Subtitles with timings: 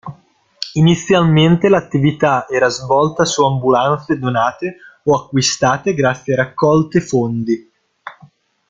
[0.73, 7.71] Inizialmente l'attività era svolta su ambulanze donate o acquistate grazie a raccolte fondi.